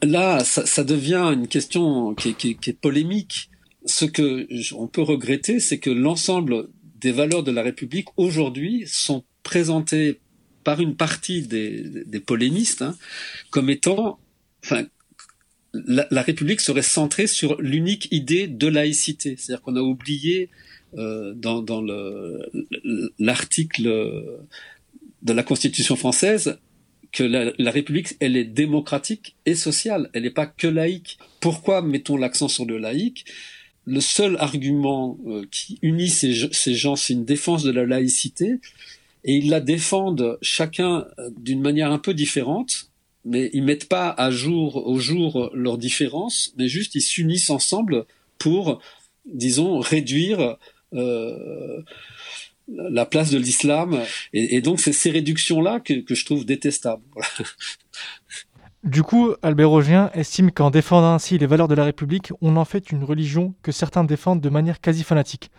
là, 0.03 0.41
ça, 0.45 0.85
devient 0.85 1.31
une 1.33 1.49
question 1.49 2.15
qui 2.15 2.31
est, 2.31 2.81
polémique. 2.81 3.50
Ce 3.85 4.05
que 4.05 4.47
on 4.75 4.87
peut 4.87 5.03
regretter, 5.03 5.61
c'est 5.61 5.79
que 5.79 5.91
l'ensemble 5.91 6.69
des 7.00 7.12
valeurs 7.12 7.43
de 7.43 7.53
la 7.53 7.62
République 7.62 8.09
aujourd'hui 8.17 8.85
sont 8.87 9.25
présentées 9.43 10.21
par 10.65 10.81
une 10.81 10.97
partie 10.97 11.43
des, 11.47 12.21
polémistes 12.21 12.83
hein, 12.83 12.97
comme 13.50 13.71
étant, 13.71 14.19
enfin, 14.65 14.85
la, 15.87 16.23
République 16.23 16.61
serait 16.61 16.83
centrée 16.83 17.26
sur 17.26 17.61
l'unique 17.61 18.09
idée 18.11 18.47
de 18.47 18.66
laïcité. 18.66 19.37
C'est-à-dire 19.37 19.62
qu'on 19.62 19.76
a 19.76 19.80
oublié 19.80 20.50
euh, 20.97 21.35
dans, 21.35 21.62
dans 21.62 21.83
l'article 23.18 23.85
de 25.23 25.33
la 25.33 25.42
Constitution 25.42 25.97
française 25.97 26.59
que 27.12 27.23
la, 27.23 27.71
République, 27.71 28.14
elle 28.21 28.37
est 28.37 28.45
démocratique 28.45 29.37
et 29.47 29.54
sociale, 29.54 30.11
elle 30.12 30.25
n'est 30.25 30.30
pas 30.30 30.47
que 30.47 30.66
laïque. 30.66 31.18
Pourquoi 31.40 31.80
mettons 31.80 32.16
l'accent 32.16 32.49
sur 32.49 32.66
le 32.66 32.76
laïque? 32.76 33.25
Le 33.87 34.00
seul 34.00 34.37
argument 34.38 35.18
euh, 35.26 35.45
qui 35.50 35.78
unit 35.80 36.11
ces, 36.11 36.33
gens, 36.75 36.97
c'est 36.97 37.14
une 37.14 37.25
défense 37.25 37.62
de 37.62 37.71
la 37.71 37.87
laïcité, 37.87 38.59
et 39.25 39.37
ils 39.37 39.49
la 39.49 39.61
défendent 39.61 40.38
chacun 40.42 41.06
euh, 41.18 41.30
d'une 41.38 41.62
manière 41.62 41.90
un 41.90 41.99
peu 41.99 42.12
différente, 42.12 42.90
mais 43.26 43.50
ils 43.52 43.62
mettent 43.62 43.88
pas 43.88 44.09
à 44.11 44.30
jour 44.30 44.87
au 44.87 44.99
jour 44.99 45.50
leurs 45.52 45.78
différences, 45.78 46.52
mais 46.56 46.68
juste 46.68 46.95
ils 46.95 47.02
s'unissent 47.02 47.50
ensemble 47.50 48.06
pour, 48.38 48.80
disons, 49.26 49.80
réduire 49.80 50.56
euh, 50.95 51.83
la 52.68 53.04
place 53.04 53.30
de 53.30 53.38
l'islam. 53.38 54.00
Et, 54.33 54.61
donc, 54.61 54.80
c'est 54.80 54.92
ces 54.92 55.11
réductions-là 55.11 55.80
que, 55.80 56.02
je 56.09 56.25
trouve 56.25 56.45
détestables. 56.45 57.02
Du 58.87 59.02
coup, 59.02 59.35
Albert 59.43 59.69
Rogien 59.69 60.11
estime 60.14 60.52
qu'en 60.52 60.71
défendant 60.71 61.12
ainsi 61.12 61.38
les 61.38 61.47
valeurs 61.47 61.66
de 61.66 61.75
la 61.75 61.83
République, 61.83 62.33
on 62.40 62.57
en 62.57 62.64
fait 62.64 62.93
une 62.93 63.02
religion 63.02 63.52
que 63.62 63.73
certains 63.73 64.05
défendent 64.05 64.40
de 64.40 64.49
manière 64.49 64.81
quasi 64.81 65.02
fanatique. 65.02 65.50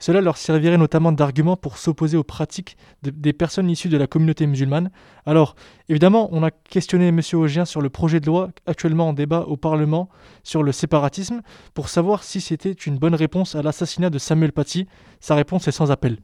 Cela 0.00 0.20
leur 0.20 0.36
servirait 0.36 0.78
notamment 0.78 1.12
d'argument 1.12 1.56
pour 1.56 1.78
s'opposer 1.78 2.16
aux 2.16 2.24
pratiques 2.24 2.76
des 3.02 3.32
personnes 3.32 3.70
issues 3.70 3.88
de 3.88 3.96
la 3.96 4.08
communauté 4.08 4.48
musulmane. 4.48 4.90
Alors, 5.26 5.54
évidemment, 5.88 6.28
on 6.32 6.42
a 6.42 6.50
questionné 6.50 7.06
M. 7.06 7.20
Augien 7.34 7.64
sur 7.64 7.82
le 7.82 7.88
projet 7.88 8.18
de 8.18 8.26
loi 8.26 8.48
actuellement 8.66 9.10
en 9.10 9.12
débat 9.12 9.42
au 9.42 9.56
Parlement 9.56 10.08
sur 10.42 10.64
le 10.64 10.72
séparatisme 10.72 11.40
pour 11.74 11.88
savoir 11.88 12.24
si 12.24 12.40
c'était 12.40 12.72
une 12.72 12.98
bonne 12.98 13.14
réponse 13.14 13.54
à 13.54 13.62
l'assassinat 13.62 14.10
de 14.10 14.18
Samuel 14.18 14.50
Paty. 14.50 14.88
Sa 15.20 15.36
réponse 15.36 15.68
est 15.68 15.72
sans 15.72 15.92
appel. 15.92 16.18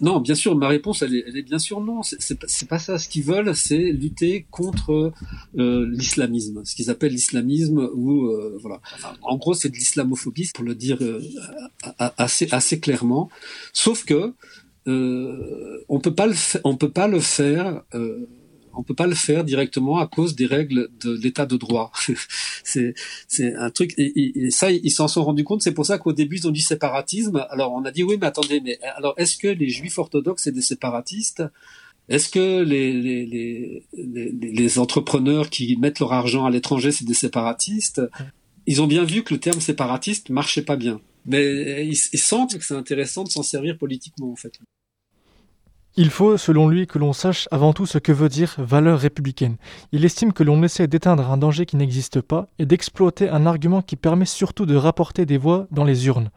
Non, 0.00 0.20
bien 0.20 0.34
sûr, 0.34 0.56
ma 0.56 0.68
réponse, 0.68 1.02
elle 1.02 1.14
est, 1.14 1.42
bien 1.42 1.58
sûr 1.58 1.80
non. 1.80 2.02
C'est 2.02 2.38
pas, 2.38 2.46
pas 2.68 2.78
ça. 2.78 2.98
Ce 2.98 3.08
qu'ils 3.08 3.24
veulent, 3.24 3.54
c'est 3.54 3.92
lutter 3.92 4.46
contre 4.50 5.12
euh, 5.58 5.86
l'islamisme, 5.88 6.64
ce 6.64 6.74
qu'ils 6.74 6.90
appellent 6.90 7.12
l'islamisme, 7.12 7.90
ou 7.94 8.26
euh, 8.26 8.58
voilà. 8.60 8.80
en 9.22 9.36
gros, 9.36 9.54
c'est 9.54 9.68
de 9.68 9.76
l'islamophobie, 9.76 10.50
pour 10.54 10.64
le 10.64 10.74
dire 10.74 10.98
euh, 11.00 11.20
assez 11.98 12.48
assez 12.50 12.80
clairement. 12.80 13.30
Sauf 13.72 14.04
que 14.04 14.34
on 14.86 16.00
peut 16.00 16.14
pas 16.14 16.26
le 16.26 16.34
on 16.64 16.76
peut 16.76 16.90
pas 16.90 17.08
le 17.08 17.20
faire 17.20 17.82
on 18.76 18.82
peut 18.82 18.94
pas 18.94 19.06
le 19.06 19.14
faire 19.14 19.44
directement 19.44 19.98
à 19.98 20.06
cause 20.06 20.34
des 20.34 20.46
règles 20.46 20.88
de 21.00 21.14
l'état 21.14 21.46
de 21.46 21.56
droit. 21.56 21.92
c'est 22.64 22.94
c'est 23.28 23.54
un 23.54 23.70
truc 23.70 23.94
et, 23.96 24.50
ça 24.50 24.70
ils 24.70 24.90
s'en 24.90 25.08
sont 25.08 25.24
rendus 25.24 25.44
compte. 25.44 25.62
C'est 25.62 25.74
pour 25.74 25.86
ça 25.86 25.98
qu'au 25.98 26.12
début 26.12 26.36
ils 26.36 26.48
ont 26.48 26.52
dit 26.52 26.62
séparatisme. 26.62 27.46
Alors 27.50 27.72
on 27.72 27.84
a 27.84 27.90
dit 27.90 28.02
oui 28.02 28.16
mais 28.20 28.26
attendez 28.26 28.60
mais 28.60 28.78
alors 28.96 29.14
est-ce 29.16 29.36
que 29.36 29.48
les 29.48 29.68
juifs 29.68 29.98
orthodoxes 29.98 30.44
c'est 30.44 30.52
des 30.52 30.62
séparatistes? 30.62 31.42
Est-ce 32.08 32.28
que 32.28 32.62
les 32.62 32.92
les, 32.92 33.26
les 33.26 34.32
les, 34.32 34.78
entrepreneurs 34.78 35.48
qui 35.48 35.76
mettent 35.76 36.00
leur 36.00 36.12
argent 36.12 36.44
à 36.44 36.50
l'étranger 36.50 36.92
c'est 36.92 37.06
des 37.06 37.14
séparatistes? 37.14 38.02
Ils 38.66 38.82
ont 38.82 38.86
bien 38.86 39.04
vu 39.04 39.22
que 39.22 39.34
le 39.34 39.40
terme 39.40 39.60
séparatiste 39.60 40.30
marchait 40.30 40.62
pas 40.62 40.76
bien. 40.76 41.00
Mais 41.26 41.86
ils 41.86 42.18
sentent 42.18 42.58
que 42.58 42.64
c'est 42.64 42.74
intéressant 42.74 43.24
de 43.24 43.30
s'en 43.30 43.42
servir 43.42 43.78
politiquement 43.78 44.30
en 44.30 44.36
fait. 44.36 44.58
Il 45.96 46.10
faut, 46.10 46.36
selon 46.36 46.68
lui, 46.68 46.88
que 46.88 46.98
l'on 46.98 47.12
sache 47.12 47.46
avant 47.52 47.72
tout 47.72 47.86
ce 47.86 47.98
que 47.98 48.10
veut 48.10 48.28
dire 48.28 48.56
valeur 48.58 48.98
républicaine. 48.98 49.58
Il 49.92 50.04
estime 50.04 50.32
que 50.32 50.42
l'on 50.42 50.60
essaie 50.64 50.88
d'éteindre 50.88 51.30
un 51.30 51.36
danger 51.36 51.66
qui 51.66 51.76
n'existe 51.76 52.20
pas 52.20 52.48
et 52.58 52.66
d'exploiter 52.66 53.28
un 53.28 53.46
argument 53.46 53.80
qui 53.80 53.94
permet 53.94 54.24
surtout 54.24 54.66
de 54.66 54.74
rapporter 54.74 55.24
des 55.24 55.38
voix 55.38 55.68
dans 55.70 55.84
les 55.84 56.08
urnes. 56.08 56.30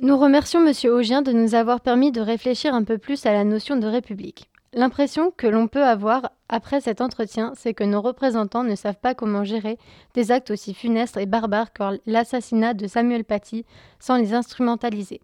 Nous 0.00 0.18
remercions 0.18 0.66
M. 0.66 0.72
Augien 0.92 1.22
de 1.22 1.30
nous 1.30 1.54
avoir 1.54 1.80
permis 1.80 2.10
de 2.10 2.20
réfléchir 2.20 2.74
un 2.74 2.82
peu 2.82 2.98
plus 2.98 3.24
à 3.24 3.32
la 3.32 3.44
notion 3.44 3.76
de 3.76 3.86
république. 3.86 4.50
L'impression 4.72 5.30
que 5.30 5.46
l'on 5.46 5.68
peut 5.68 5.84
avoir 5.84 6.32
après 6.48 6.80
cet 6.80 7.00
entretien, 7.00 7.52
c'est 7.56 7.74
que 7.74 7.84
nos 7.84 8.02
représentants 8.02 8.64
ne 8.64 8.74
savent 8.74 8.98
pas 9.00 9.14
comment 9.14 9.44
gérer 9.44 9.78
des 10.14 10.32
actes 10.32 10.50
aussi 10.50 10.74
funestes 10.74 11.16
et 11.16 11.26
barbares 11.26 11.72
que 11.72 12.00
l'assassinat 12.06 12.74
de 12.74 12.88
Samuel 12.88 13.24
Paty 13.24 13.64
sans 14.00 14.16
les 14.16 14.34
instrumentaliser. 14.34 15.20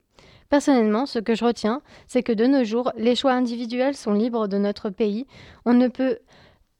Personnellement, 0.54 1.04
ce 1.04 1.18
que 1.18 1.34
je 1.34 1.44
retiens, 1.44 1.82
c'est 2.06 2.22
que 2.22 2.30
de 2.32 2.46
nos 2.46 2.62
jours, 2.62 2.92
les 2.96 3.16
choix 3.16 3.32
individuels 3.32 3.96
sont 3.96 4.12
libres 4.12 4.46
de 4.46 4.56
notre 4.56 4.88
pays. 4.88 5.26
On 5.64 5.72
ne 5.72 5.88
peut 5.88 6.18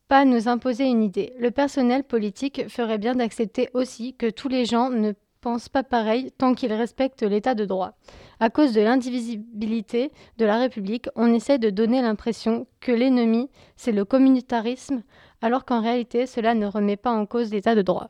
pas 0.06 0.24
nous 0.24 0.46
imposer 0.46 0.84
une 0.84 1.02
idée. 1.02 1.32
Le 1.40 1.50
personnel 1.50 2.04
politique 2.04 2.68
ferait 2.68 2.98
bien 2.98 3.16
d'accepter 3.16 3.70
aussi 3.74 4.14
que 4.14 4.30
tous 4.30 4.46
les 4.46 4.64
gens 4.64 4.90
ne 4.90 5.10
pensent 5.40 5.68
pas 5.68 5.82
pareil 5.82 6.30
tant 6.38 6.54
qu'ils 6.54 6.72
respectent 6.72 7.24
l'état 7.24 7.56
de 7.56 7.64
droit. 7.64 7.98
À 8.38 8.48
cause 8.48 8.74
de 8.74 8.80
l'indivisibilité 8.80 10.12
de 10.38 10.44
la 10.44 10.58
République, 10.58 11.08
on 11.16 11.34
essaie 11.34 11.58
de 11.58 11.70
donner 11.70 12.00
l'impression 12.00 12.68
que 12.78 12.92
l'ennemi, 12.92 13.50
c'est 13.74 13.90
le 13.90 14.04
communautarisme, 14.04 15.02
alors 15.42 15.64
qu'en 15.64 15.82
réalité, 15.82 16.26
cela 16.26 16.54
ne 16.54 16.66
remet 16.66 16.96
pas 16.96 17.10
en 17.10 17.26
cause 17.26 17.50
l'état 17.50 17.74
de 17.74 17.82
droit. 17.82 18.06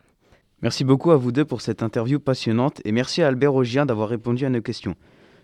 Merci 0.60 0.84
beaucoup 0.84 1.10
à 1.10 1.16
vous 1.16 1.32
deux 1.32 1.46
pour 1.46 1.62
cette 1.62 1.82
interview 1.82 2.20
passionnante 2.20 2.82
et 2.84 2.92
merci 2.92 3.22
à 3.22 3.28
Albert 3.28 3.54
Augien 3.54 3.86
d'avoir 3.86 4.10
répondu 4.10 4.44
à 4.44 4.50
nos 4.50 4.60
questions. 4.60 4.94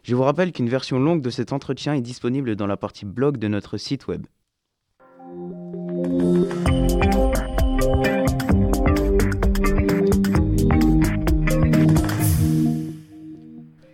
Je 0.02 0.14
vous 0.14 0.23
rappelle 0.23 0.52
qu'une 0.52 0.69
version 0.69 0.99
longue 0.99 1.23
de 1.23 1.30
cet 1.30 1.52
entretien 1.52 1.95
est 1.95 2.00
disponible 2.00 2.57
dans 2.57 2.66
la 2.66 2.76
partie 2.76 3.04
blog 3.04 3.37
de 3.37 3.49
notre 3.49 3.76
site 3.76 4.07
web. 4.07 4.26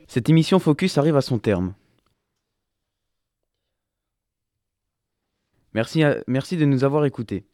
Cette 0.06 0.30
émission 0.30 0.58
Focus 0.58 0.96
arrive 0.96 1.16
à 1.16 1.20
son 1.20 1.38
terme. 1.38 1.74
Merci, 5.74 6.56
de 6.56 6.64
nous 6.64 6.84
avoir 6.84 7.04
écoutés. 7.04 7.44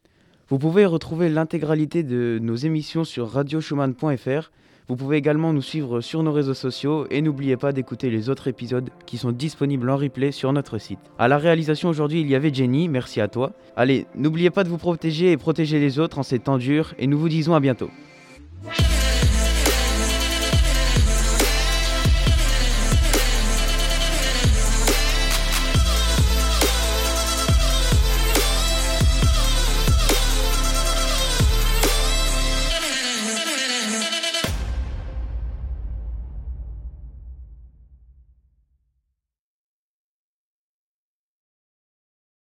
Vous 0.47 0.57
pouvez 0.57 0.85
retrouver 0.85 1.27
l'intégralité 1.27 2.03
de 2.03 2.39
nos 2.41 2.55
émissions 2.55 3.03
sur 3.03 3.29
radioschumann.fr. 3.29 4.51
Vous 4.89 4.95
pouvez 4.95 5.17
également 5.17 5.53
nous 5.53 5.61
suivre 5.61 6.01
sur 6.01 6.23
nos 6.23 6.33
réseaux 6.33 6.53
sociaux 6.53 7.07
et 7.09 7.21
n'oubliez 7.21 7.55
pas 7.55 7.71
d'écouter 7.71 8.09
les 8.09 8.29
autres 8.29 8.47
épisodes 8.47 8.89
qui 9.05 9.17
sont 9.17 9.31
disponibles 9.31 9.89
en 9.89 9.95
replay 9.95 10.31
sur 10.31 10.51
notre 10.51 10.77
site. 10.77 10.99
À 11.17 11.27
la 11.27 11.37
réalisation 11.37 11.89
aujourd'hui, 11.89 12.21
il 12.21 12.29
y 12.29 12.35
avait 12.35 12.53
Jenny, 12.53 12.89
merci 12.89 13.21
à 13.21 13.27
toi. 13.27 13.53
Allez, 13.77 14.07
n'oubliez 14.15 14.49
pas 14.49 14.63
de 14.63 14.69
vous 14.69 14.77
protéger 14.77 15.31
et 15.31 15.37
protéger 15.37 15.79
les 15.79 15.99
autres 15.99 16.19
en 16.19 16.23
ces 16.23 16.39
temps 16.39 16.57
durs 16.57 16.93
et 16.99 17.07
nous 17.07 17.17
vous 17.17 17.29
disons 17.29 17.55
à 17.55 17.59
bientôt. 17.59 17.89